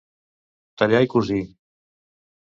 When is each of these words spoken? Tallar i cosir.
Tallar 0.81 1.01
i 1.07 1.11
cosir. 1.11 1.37